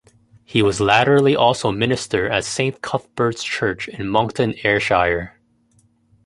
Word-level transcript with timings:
He 0.43 0.63
was 0.63 0.81
latterly 0.81 1.35
also 1.35 1.71
minister 1.71 2.27
at 2.27 2.43
Saint 2.43 2.81
Cuthbert's 2.81 3.43
Church 3.43 3.87
in 3.87 4.09
Monkton, 4.09 4.55
Ayrshire. 4.63 5.39